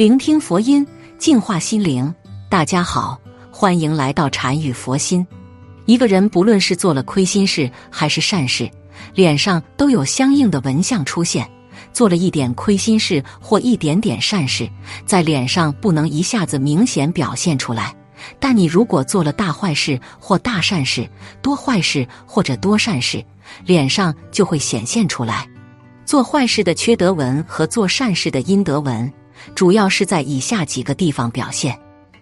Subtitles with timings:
[0.00, 0.86] 聆听佛音，
[1.18, 2.14] 净化心灵。
[2.48, 5.26] 大家好，欢迎来到禅语佛心。
[5.84, 8.66] 一个人不论是做了亏心事还是善事，
[9.14, 11.46] 脸上都有相应的纹相出现。
[11.92, 14.66] 做了一点亏心事或一点点善事，
[15.04, 17.94] 在脸上不能一下子明显表现出来。
[18.38, 21.06] 但你如果做了大坏事或大善事，
[21.42, 23.22] 多坏事或者多善事，
[23.66, 25.46] 脸上就会显现出来。
[26.06, 29.12] 做坏事的缺德纹和做善事的阴德纹，
[29.54, 31.78] 主要是在以下几个地方表现：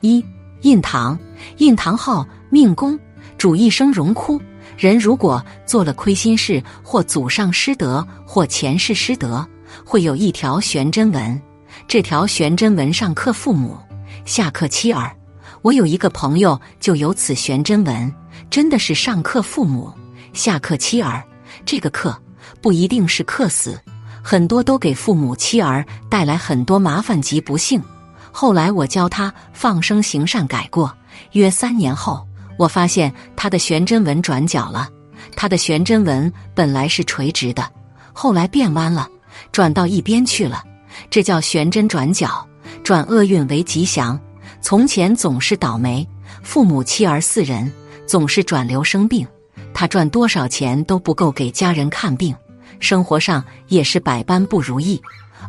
[0.00, 0.24] 一、
[0.62, 1.18] 印堂，
[1.58, 2.98] 印堂号命宫，
[3.38, 4.40] 主一生荣枯。
[4.76, 9.46] 人如果做了亏心事或祖上失德或前世失德，
[9.84, 11.40] 会有一条悬针纹。
[11.86, 13.76] 这条悬针纹上刻父母，
[14.24, 15.14] 下刻妻儿。
[15.62, 18.12] 我有一个朋友就有此悬针纹，
[18.50, 19.92] 真的是上克父母，
[20.32, 21.22] 下克妻儿。
[21.64, 22.16] 这个克
[22.60, 23.78] 不一定是克死，
[24.22, 27.82] 很多都给父母妻儿带来很多麻烦及不幸。
[28.30, 30.94] 后来我教他放生行善改过，
[31.32, 32.26] 约三年后，
[32.58, 34.88] 我发现他的悬针纹转角了。
[35.36, 37.68] 他的悬针纹本来是垂直的，
[38.12, 39.08] 后来变弯了，
[39.50, 40.62] 转到一边去了。
[41.10, 42.46] 这叫悬针转角，
[42.82, 44.18] 转厄运为吉祥。
[44.60, 46.06] 从前总是倒霉，
[46.42, 47.70] 父母妻儿四人
[48.06, 49.26] 总是转流生病，
[49.74, 52.34] 他赚多少钱都不够给家人看病，
[52.82, 55.00] 生活上也是百般不如意。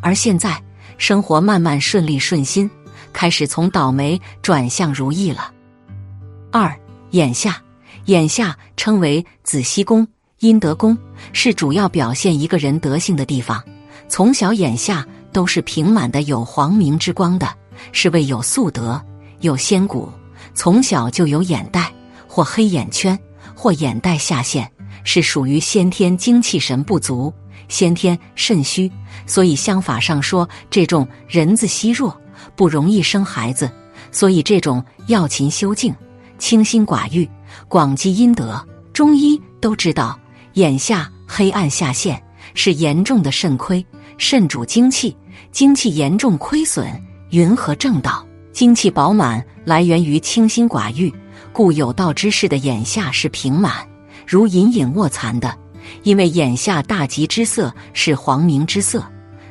[0.00, 0.62] 而现在
[0.98, 2.70] 生活慢慢顺利顺心，
[3.12, 5.50] 开始从倒霉转向如意了。
[6.52, 6.72] 二
[7.10, 7.60] 眼下，
[8.04, 10.06] 眼下称为子息宫、
[10.40, 10.96] 阴德宫，
[11.32, 13.62] 是主要表现一个人德性的地方。
[14.08, 17.48] 从小眼下都是平满的，有黄明之光的。
[17.90, 19.02] 是为有素德、
[19.40, 20.08] 有仙骨，
[20.54, 21.92] 从小就有眼袋
[22.28, 23.18] 或黑眼圈
[23.56, 24.70] 或眼袋下陷，
[25.04, 27.32] 是属于先天精气神不足、
[27.68, 28.90] 先天肾虚，
[29.26, 32.16] 所以相法上说这种人子稀弱，
[32.54, 33.70] 不容易生孩子，
[34.10, 35.94] 所以这种要勤修静、
[36.38, 37.28] 清心寡欲、
[37.68, 38.64] 广积阴德。
[38.92, 40.18] 中医都知道，
[40.54, 42.22] 眼下黑暗下陷
[42.54, 43.84] 是严重的肾亏，
[44.18, 45.16] 肾主精气，
[45.50, 46.86] 精气严重亏损。
[47.30, 51.10] 云和正道，精气饱满，来源于清心寡欲，
[51.50, 53.74] 故有道之士的眼下是平满，
[54.26, 55.56] 如隐隐卧蚕的。
[56.04, 59.04] 因为眼下大吉之色是黄明之色，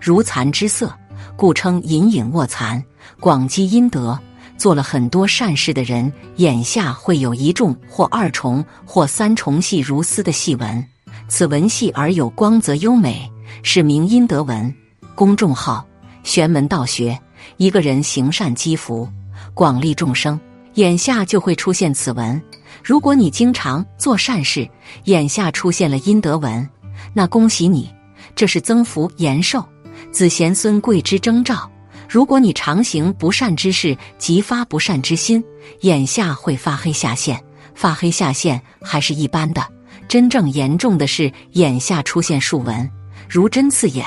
[0.00, 0.94] 如蚕之色，
[1.36, 2.82] 故称隐隐卧蚕。
[3.18, 4.18] 广积阴德，
[4.56, 10.86] 做了很多善事的人，眼下会有一重或二重或三重细如丝的细纹，
[11.28, 13.30] 此纹细而有光泽优美，
[13.62, 14.72] 是名阴德纹。
[15.14, 15.84] 公众号
[16.22, 17.18] 玄门道学。
[17.56, 19.08] 一个人行善积福，
[19.54, 20.38] 广利众生，
[20.74, 22.40] 眼下就会出现此纹。
[22.82, 24.68] 如果你经常做善事，
[25.04, 26.68] 眼下出现了阴德纹，
[27.12, 27.90] 那恭喜你，
[28.34, 29.64] 这是增福延寿、
[30.10, 31.70] 子贤孙贵之征兆。
[32.08, 35.44] 如果你常行不善之事，即发不善之心，
[35.80, 37.38] 眼下会发黑下陷。
[37.74, 39.64] 发黑下陷还是一般的，
[40.08, 42.90] 真正严重的是眼下出现竖纹，
[43.28, 44.04] 如针刺眼，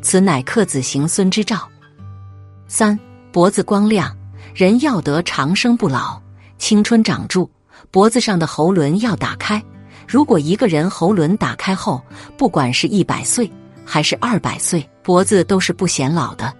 [0.00, 1.68] 此乃克子行孙之兆。
[2.68, 2.98] 三
[3.32, 4.16] 脖子光亮，
[4.54, 6.18] 人要得长生不老、
[6.56, 7.50] 青春长驻。
[7.90, 9.62] 脖子上的喉轮要打开。
[10.06, 12.02] 如果一个人喉轮打开后，
[12.36, 13.50] 不管是一百岁
[13.84, 16.52] 还是二百岁，脖子都是不显老的。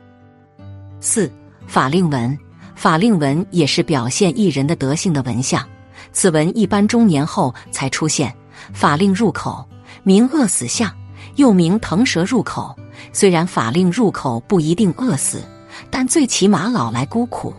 [1.01, 1.31] 四
[1.67, 2.39] 法令纹，
[2.75, 5.67] 法令纹也是表现一人的德性的纹相。
[6.13, 8.35] 此纹一般中年后才出现。
[8.73, 9.67] 法令入口，
[10.03, 10.91] 名饿死相，
[11.37, 12.77] 又名腾蛇入口。
[13.13, 15.43] 虽然法令入口不一定饿死。
[15.89, 17.55] 但最起码老来孤苦，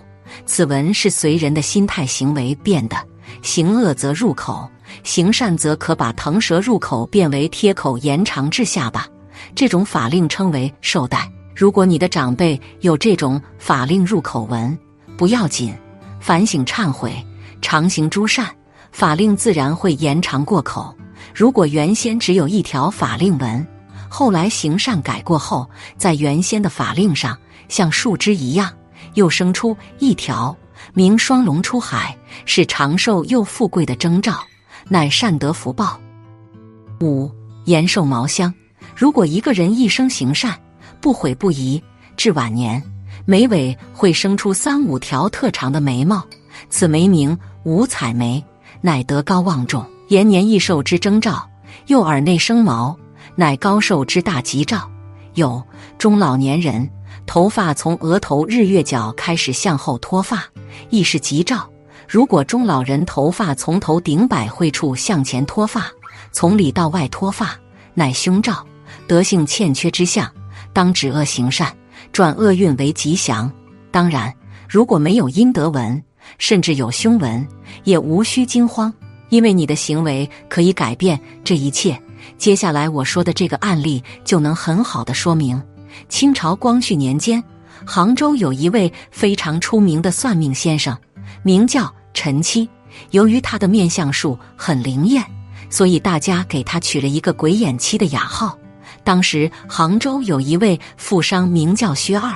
[0.45, 2.95] 此文是随人的心态行为变的。
[3.41, 4.69] 行恶则入口，
[5.03, 9.07] 行善则可把腾蛇入口变为贴口延长至下巴。
[9.55, 11.29] 这种法令称为寿带。
[11.55, 14.77] 如果你的长辈有这种法令入口纹，
[15.17, 15.73] 不要紧，
[16.19, 17.13] 反省忏悔，
[17.61, 18.47] 常行诸善，
[18.91, 20.95] 法令自然会延长过口。
[21.33, 23.65] 如果原先只有一条法令纹，
[24.09, 27.37] 后来行善改过后，在原先的法令上。
[27.69, 28.69] 像树枝一样，
[29.13, 30.53] 又生出一条，
[30.93, 34.39] 名双龙出海，是长寿又富贵的征兆，
[34.87, 35.99] 乃善德福报。
[36.99, 37.31] 五
[37.66, 38.53] 延寿毛香，
[38.95, 40.59] 如果一个人一生行善，
[40.99, 41.81] 不悔不疑，
[42.16, 42.81] 至晚年，
[43.25, 46.23] 眉尾会生出三五条特长的眉毛，
[46.69, 48.43] 此眉名五彩眉，
[48.81, 51.47] 乃德高望重、延年益寿之征兆。
[51.87, 52.97] 右耳内生毛，
[53.35, 54.89] 乃高寿之大吉兆。
[55.35, 55.63] 有
[55.97, 56.89] 中老年人。
[57.27, 60.43] 头发从额头日月角开始向后脱发，
[60.90, 61.70] 亦是吉兆。
[62.08, 65.90] 如果中老人头发从头顶百会处向前脱发，
[66.32, 67.56] 从里到外脱发，
[67.94, 68.66] 乃凶兆，
[69.08, 70.29] 德性欠缺之相，
[70.73, 71.73] 当止恶行善，
[72.12, 73.50] 转厄运为吉祥。
[73.91, 74.34] 当然，
[74.68, 76.02] 如果没有阴德纹，
[76.38, 77.47] 甚至有凶纹，
[77.84, 78.94] 也无需惊慌，
[79.29, 81.97] 因为你的行为可以改变这一切。
[82.38, 85.62] 接下来我说的这个案例就能很好的说明。
[86.08, 87.44] 清朝光绪年间，
[87.85, 90.97] 杭州有一位非常出名的算命先生，
[91.43, 92.69] 名叫陈七。
[93.11, 95.23] 由于他的面相术很灵验，
[95.69, 98.57] 所以大家给他取了一个“鬼眼七”的雅号。
[99.03, 102.35] 当时杭州有一位富商名叫薛二，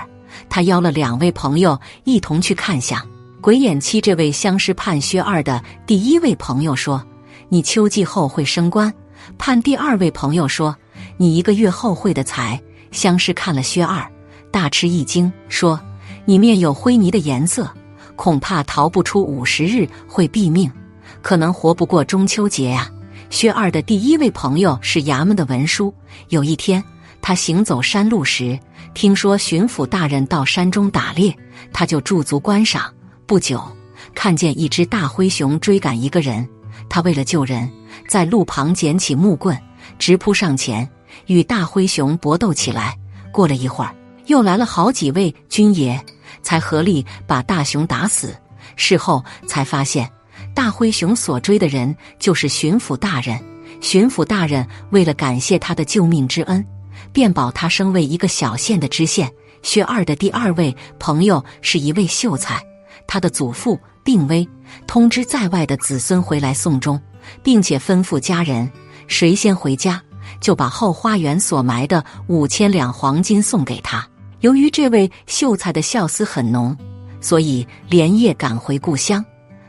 [0.49, 2.99] 他邀了两位朋友一同去看相。
[3.41, 7.05] 鬼眼七这位相师判薛二的第一位朋友说
[7.49, 8.91] ：“你秋季后会升官。”
[9.37, 10.75] 判第二位朋友说
[11.17, 12.59] ：“你一个月后会的财。”
[12.91, 14.09] 相师看了薛二，
[14.55, 15.77] 大吃一惊，说
[16.23, 17.69] ：“你面有灰泥的颜色，
[18.15, 20.71] 恐怕逃不出五十日会毙命，
[21.21, 22.89] 可能活不过中秋节呀。”
[23.29, 25.93] 薛二的第一位朋友是衙门的文书。
[26.29, 26.81] 有一天，
[27.21, 28.57] 他行走山路时，
[28.93, 31.35] 听说巡抚大人到山中打猎，
[31.73, 32.89] 他就驻足观赏。
[33.25, 33.61] 不久，
[34.13, 36.47] 看见一只大灰熊追赶一个人，
[36.87, 37.69] 他为了救人，
[38.07, 39.61] 在路旁捡起木棍，
[39.99, 40.89] 直扑上前，
[41.27, 42.97] 与大灰熊搏斗起来。
[43.33, 43.93] 过了一会儿，
[44.27, 45.99] 又来了好几位军爷，
[46.41, 48.35] 才合力把大熊打死。
[48.75, 50.09] 事后才发现。
[50.53, 53.37] 大灰熊所追的人就是巡抚大人。
[53.81, 56.65] 巡抚大人为了感谢他的救命之恩，
[57.11, 59.29] 便保他升为一个小县的知县。
[59.63, 62.63] 薛二的第二位朋友是一位秀才，
[63.05, 64.47] 他的祖父病危，
[64.87, 66.99] 通知在外的子孙回来送终，
[67.43, 68.71] 并且吩咐家人
[69.07, 70.01] 谁先回家，
[70.39, 74.07] 就把后花园所埋的五千两黄金送给他。
[74.45, 76.77] 由于这位秀才的孝思很浓，
[77.19, 79.25] 所以连夜赶回故乡。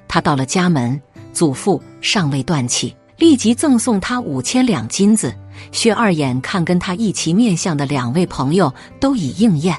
[0.06, 1.00] 他到了家门，
[1.32, 5.34] 祖父尚未断气，立即赠送他五千两金子。
[5.72, 8.70] 薛二眼看跟他一齐面相的两位朋友
[9.00, 9.74] 都已应验，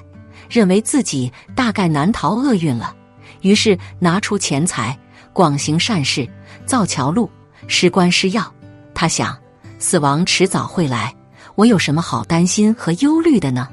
[0.49, 2.95] 认为自己大概难逃厄运了，
[3.41, 4.97] 于是拿出钱财，
[5.31, 6.27] 广行善事，
[6.65, 7.29] 造桥路，
[7.67, 8.51] 施官施药。
[8.95, 9.37] 他想，
[9.77, 11.13] 死亡迟早会来，
[11.53, 13.67] 我有什么好担心和忧虑的呢？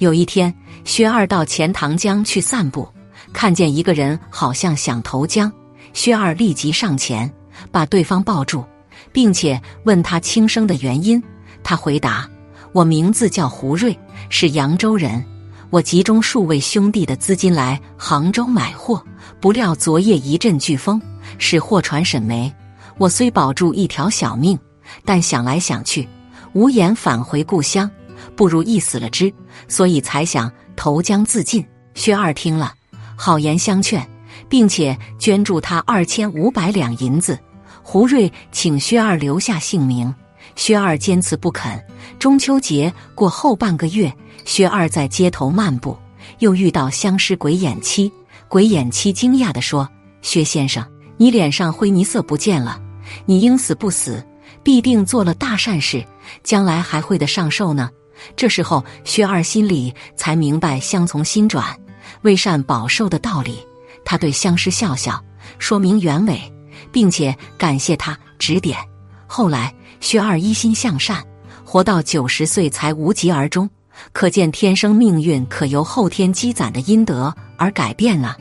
[0.00, 0.52] 有一天，
[0.84, 2.88] 薛二到钱塘江去散步，
[3.34, 5.52] 看见一个人好像想投江。
[5.92, 7.30] 薛二立即上前，
[7.70, 8.64] 把对方抱住，
[9.12, 11.22] 并且问他轻生的原因。
[11.62, 12.26] 他回答
[12.72, 13.94] ：“我名字叫胡瑞，
[14.30, 15.22] 是扬州人。
[15.68, 19.04] 我集中数位兄弟的资金来杭州买货，
[19.38, 20.98] 不料昨夜一阵飓风，
[21.36, 22.50] 使货船沈没。
[22.96, 24.58] 我虽保住一条小命，
[25.04, 26.08] 但想来想去，
[26.54, 27.88] 无颜返回故乡，
[28.40, 29.30] 不如一死了之，
[29.68, 32.72] 所以才想投江自尽。”薛二听了，
[33.14, 34.00] 好言相劝。
[34.48, 37.38] 并且捐助他二千五百两银子。
[37.82, 40.12] 胡瑞请薛二留下姓名，
[40.56, 41.80] 薛二坚持不肯。
[42.18, 44.12] 中秋节过后半个月，
[44.44, 45.96] 薛二在街头漫步，
[46.38, 48.10] 又遇到相师鬼眼七。
[48.48, 49.88] 鬼眼七惊讶地说
[50.22, 50.84] ：“薛先生，
[51.16, 52.80] 你脸上灰泥色不见了，
[53.26, 54.24] 你应死不死，
[54.62, 56.04] 必定做了大善事，
[56.42, 57.88] 将来还会得上寿呢。”
[58.36, 61.64] 这时候，薛二心里才明白“相从心转，
[62.22, 63.58] 为善保寿”的道理。
[64.04, 65.22] 他对相师笑笑，
[65.58, 66.40] 说明原委，
[66.90, 68.78] 并且感谢他指点。
[69.26, 71.22] 后来，薛二一心向善，
[71.64, 73.68] 活到九十岁才无疾而终。
[74.12, 78.36] 可见天生命运可由后天积攒的阴德而改变了！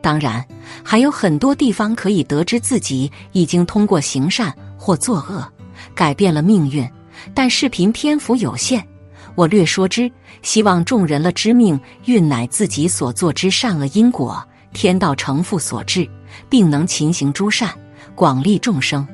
[0.00, 0.46] 当然，
[0.84, 5.46] 还有很多地方可以得知自己已经通过行善或作恶
[5.94, 6.88] 改变了命运，
[7.34, 8.86] 但视频篇幅有限，
[9.34, 10.10] 我略说之，
[10.42, 14.42] 希望众人了知命运乃自己所做之善恶因果。
[14.72, 16.08] 天道成父所致，
[16.48, 17.68] 并能勤行诸善，
[18.14, 19.06] 广利众生。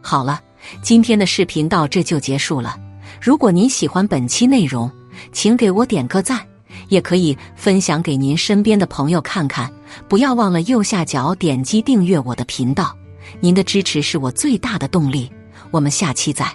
[0.00, 0.40] 好了，
[0.82, 2.78] 今天的视频到这就结束了。
[3.20, 4.88] 如果您喜欢本期内容，
[5.32, 6.40] 请给我点个赞，
[6.88, 9.68] 也可以分享给您身边的朋友看看。
[10.08, 12.96] 不要忘了右下角点击订阅我的频道，
[13.40, 15.28] 您的支持是我最大的动力。
[15.72, 16.54] 我们下期再。